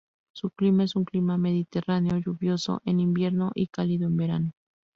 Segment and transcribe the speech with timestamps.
[0.33, 4.51] Su clima es un clima mediterráneo, lluvioso en invierno y cálido en verano.